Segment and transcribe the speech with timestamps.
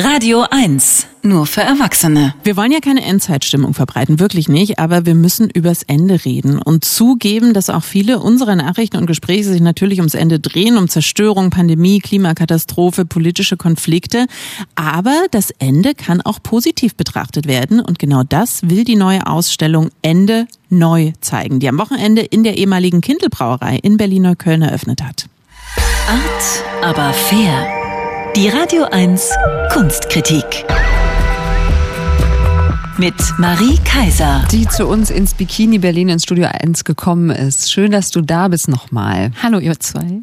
[0.00, 2.32] Radio 1, nur für Erwachsene.
[2.44, 6.84] Wir wollen ja keine Endzeitstimmung verbreiten, wirklich nicht, aber wir müssen übers Ende reden und
[6.84, 11.50] zugeben, dass auch viele unserer Nachrichten und Gespräche sich natürlich ums Ende drehen, um Zerstörung,
[11.50, 14.28] Pandemie, Klimakatastrophe, politische Konflikte.
[14.76, 19.90] Aber das Ende kann auch positiv betrachtet werden und genau das will die neue Ausstellung
[20.02, 25.26] Ende neu zeigen, die am Wochenende in der ehemaligen Kindelbrauerei in Berlin-Neukölln eröffnet hat.
[26.06, 27.77] Art, aber fair.
[28.36, 29.30] Die Radio 1
[29.72, 30.64] Kunstkritik.
[32.98, 34.44] Mit Marie Kaiser.
[34.50, 37.70] Die zu uns ins Bikini Berlin ins Studio 1 gekommen ist.
[37.70, 39.30] Schön, dass du da bist nochmal.
[39.40, 40.20] Hallo, ihr zwei.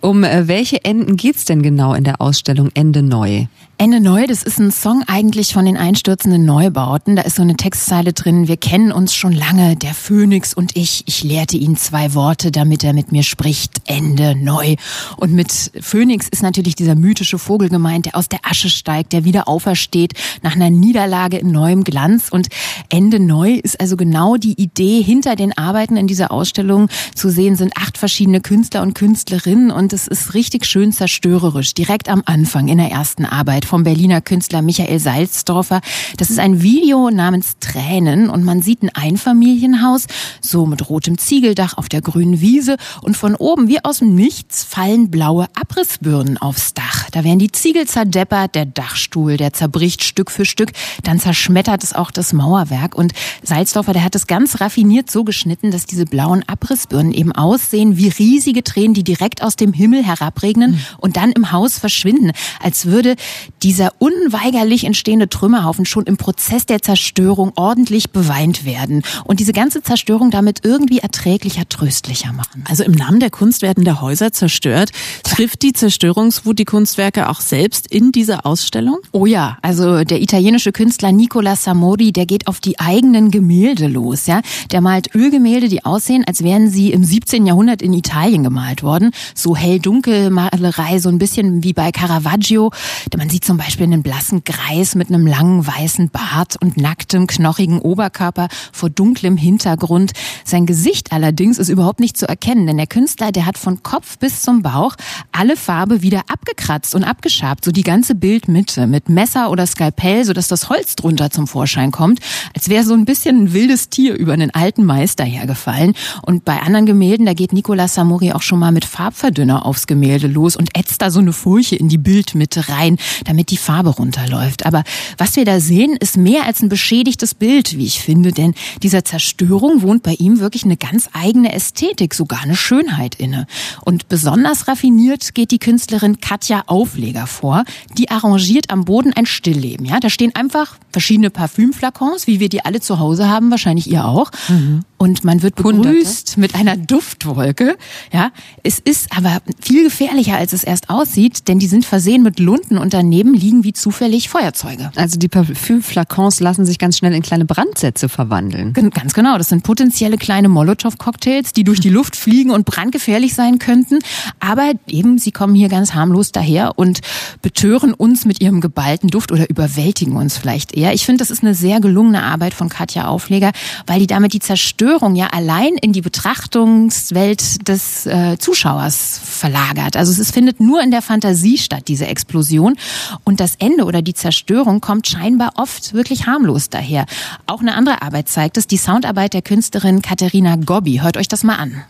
[0.00, 3.46] Um äh, welche Enden geht's denn genau in der Ausstellung Ende Neu?
[3.78, 7.14] Ende Neu, das ist ein Song eigentlich von den einstürzenden Neubauten.
[7.14, 8.48] Da ist so eine Textzeile drin.
[8.48, 11.04] Wir kennen uns schon lange, der Phönix und ich.
[11.06, 13.82] Ich lehrte ihn zwei Worte, damit er mit mir spricht.
[13.84, 14.76] Ende Neu.
[15.18, 19.24] Und mit Phönix ist natürlich dieser mythische Vogel gemeint, der aus der Asche steigt, der
[19.24, 22.15] wieder aufersteht nach einer Niederlage in neuem Glanz.
[22.30, 22.48] Und
[22.88, 26.88] Ende Neu ist also genau die Idee hinter den Arbeiten in dieser Ausstellung.
[27.14, 31.74] Zu sehen sind acht verschiedene Künstler und Künstlerinnen und es ist richtig schön zerstörerisch.
[31.74, 35.80] Direkt am Anfang in der ersten Arbeit vom Berliner Künstler Michael Salzdorfer.
[36.16, 40.06] Das ist ein Video namens Tränen und man sieht ein Einfamilienhaus,
[40.40, 44.64] so mit rotem Ziegeldach auf der grünen Wiese und von oben wie aus dem Nichts
[44.64, 47.08] fallen blaue Abrissbirnen aufs Dach.
[47.10, 50.72] Da werden die Ziegel zerdeppert, der Dachstuhl, der zerbricht Stück für Stück,
[51.02, 53.12] dann zerschmettert es auch das Mauerwerk und
[53.42, 58.08] Salzdorfer, der hat es ganz raffiniert so geschnitten, dass diese blauen Abrissbirnen eben aussehen wie
[58.08, 60.80] riesige Tränen, die direkt aus dem Himmel herabregnen mhm.
[60.98, 63.16] und dann im Haus verschwinden, als würde
[63.62, 69.82] dieser unweigerlich entstehende Trümmerhaufen schon im Prozess der Zerstörung ordentlich beweint werden und diese ganze
[69.82, 72.64] Zerstörung damit irgendwie erträglicher, tröstlicher machen.
[72.68, 74.90] Also im Namen der Kunst werden der Häuser zerstört.
[75.22, 78.98] Trifft die Zerstörungswut die Kunstwerke auch selbst in dieser Ausstellung?
[79.12, 81.56] Oh ja, also der italienische Künstler Nicola
[81.96, 84.40] Samori, der geht auf die eigenen Gemälde los, ja.
[84.70, 87.46] Der malt Ölgemälde, die aussehen, als wären sie im 17.
[87.46, 89.12] Jahrhundert in Italien gemalt worden.
[89.34, 92.70] So hell-dunkel Malerei, so ein bisschen wie bei Caravaggio.
[93.16, 97.78] Man sieht zum Beispiel einen blassen Greis mit einem langen weißen Bart und nacktem, knochigen
[97.78, 100.12] Oberkörper vor dunklem Hintergrund.
[100.44, 104.18] Sein Gesicht allerdings ist überhaupt nicht zu erkennen, denn der Künstler, der hat von Kopf
[104.18, 104.96] bis zum Bauch
[105.32, 110.48] alle Farbe wieder abgekratzt und abgeschabt, so die ganze Bildmitte mit Messer oder Skalpell, sodass
[110.48, 112.20] das Holz drunter zum Vorschein kommt,
[112.54, 115.94] als wäre so ein bisschen ein wildes Tier über einen alten Meister hergefallen.
[116.22, 120.26] Und bei anderen Gemälden, da geht Nicolas Samori auch schon mal mit Farbverdünner aufs Gemälde
[120.26, 124.66] los und ätzt da so eine Furche in die Bildmitte rein, damit die Farbe runterläuft.
[124.66, 124.84] Aber
[125.18, 129.04] was wir da sehen, ist mehr als ein beschädigtes Bild, wie ich finde, denn dieser
[129.04, 133.46] Zerstörung wohnt bei ihm wirklich eine ganz eigene Ästhetik, sogar eine Schönheit inne.
[133.84, 137.64] Und besonders raffiniert geht die Künstlerin Katja Aufleger vor.
[137.96, 139.86] Die arrangiert am Boden ein Stillleben.
[139.86, 141.30] Ja, da stehen einfach verschiedene
[141.66, 144.30] Parfümflakons, wie wir die alle zu Hause haben, wahrscheinlich ihr auch.
[144.48, 144.82] Mhm.
[144.98, 146.40] Und man wird begrüßt Hunderte.
[146.40, 147.76] mit einer Duftwolke.
[148.12, 148.30] Ja,
[148.62, 152.78] es ist aber viel gefährlicher, als es erst aussieht, denn die sind versehen mit Lunden
[152.78, 154.90] und daneben liegen wie zufällig Feuerzeuge.
[154.96, 158.72] Also die Parfümflakons lassen sich ganz schnell in kleine Brandsätze verwandeln.
[158.72, 159.36] Ganz genau.
[159.36, 163.98] Das sind potenzielle kleine Molotow-Cocktails, die durch die Luft fliegen und brandgefährlich sein könnten.
[164.40, 167.00] Aber eben, sie kommen hier ganz harmlos daher und
[167.42, 170.94] betören uns mit ihrem geballten Duft oder überwältigen uns vielleicht eher.
[170.94, 173.52] Ich finde, das ist eine sehr gelungene Arbeit von Katja Aufleger,
[173.86, 179.96] weil die damit die Zerstörung ja allein in die Betrachtungswelt des äh, Zuschauers verlagert.
[179.96, 182.76] Also es findet nur in der Fantasie statt, diese Explosion.
[183.24, 187.06] Und das Ende oder die Zerstörung kommt scheinbar oft wirklich harmlos daher.
[187.46, 191.00] Auch eine andere Arbeit zeigt es, die Soundarbeit der Künstlerin Katharina Gobbi.
[191.02, 191.82] Hört euch das mal an.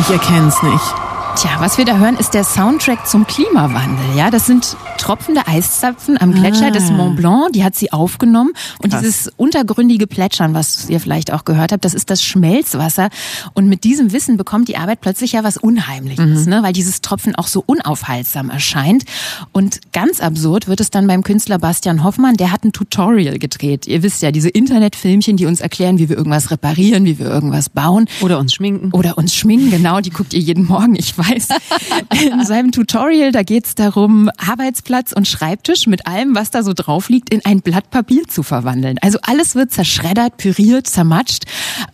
[0.00, 0.94] Ich erkenne es nicht.
[1.36, 4.16] Tja, was wir da hören, ist der Soundtrack zum Klimawandel.
[4.16, 6.70] Ja, das sind tropfende Eiszapfen am Gletscher ah.
[6.70, 7.52] des Mont Blanc.
[7.54, 8.52] Die hat sie aufgenommen.
[8.82, 9.00] Und Krass.
[9.00, 13.08] dieses untergründige Plätschern, was ihr vielleicht auch gehört habt, das ist das Schmelzwasser.
[13.54, 16.50] Und mit diesem Wissen bekommt die Arbeit plötzlich ja was Unheimliches, mhm.
[16.50, 16.62] ne?
[16.62, 19.04] weil dieses Tropfen auch so unaufhaltsam erscheint.
[19.52, 22.36] Und ganz absurd wird es dann beim Künstler Bastian Hoffmann.
[22.36, 23.86] Der hat ein Tutorial gedreht.
[23.86, 27.70] Ihr wisst ja, diese Internetfilmchen, die uns erklären, wie wir irgendwas reparieren, wie wir irgendwas
[27.70, 28.06] bauen.
[28.20, 28.90] Oder uns schminken.
[28.92, 30.00] Oder uns schminken, genau.
[30.00, 31.48] Die guckt ihr jeden Morgen, ich weiß.
[32.32, 36.62] In seinem Tutorial, da geht es darum, Arbeitsplätze Arbeitsplatz und Schreibtisch mit allem, was da
[36.62, 38.96] so drauf liegt, in ein Blatt Papier zu verwandeln.
[39.00, 41.44] Also alles wird zerschreddert, püriert, zermatscht.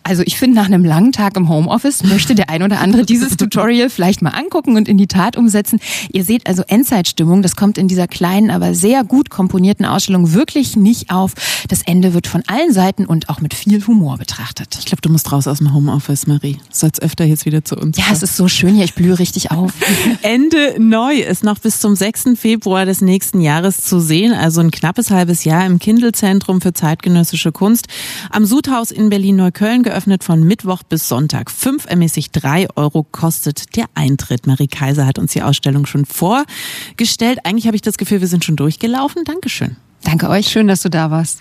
[0.03, 3.37] Also ich finde, nach einem langen Tag im Homeoffice möchte der ein oder andere dieses
[3.37, 5.79] Tutorial vielleicht mal angucken und in die Tat umsetzen.
[6.11, 10.75] Ihr seht also Endzeitstimmung, das kommt in dieser kleinen, aber sehr gut komponierten Ausstellung wirklich
[10.75, 11.33] nicht auf.
[11.67, 14.75] Das Ende wird von allen Seiten und auch mit viel Humor betrachtet.
[14.79, 16.57] Ich glaube, du musst raus aus dem Homeoffice, Marie.
[16.71, 17.97] Sollst öfter jetzt wieder zu uns.
[17.97, 19.71] Ja, es ist so schön hier, ich blühe richtig auf.
[20.23, 22.31] Ende neu ist noch bis zum 6.
[22.35, 27.51] Februar des nächsten Jahres zu sehen, also ein knappes halbes Jahr im Kindle-Zentrum für zeitgenössische
[27.51, 27.87] Kunst
[28.31, 31.51] am Sudhaus in Berlin-Neukölln geöffnet von Mittwoch bis Sonntag.
[31.51, 34.47] Fünf ermäßig drei Euro kostet der Eintritt.
[34.47, 37.39] Marie Kaiser hat uns die Ausstellung schon vorgestellt.
[37.43, 39.23] Eigentlich habe ich das Gefühl, wir sind schon durchgelaufen.
[39.23, 39.77] Dankeschön.
[40.03, 41.39] Danke euch, schön, dass du da warst.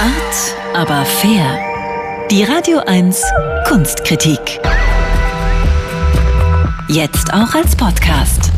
[0.00, 1.58] Art, aber fair.
[2.30, 3.22] Die Radio 1
[3.66, 4.60] Kunstkritik.
[6.88, 8.50] Jetzt auch als Podcast.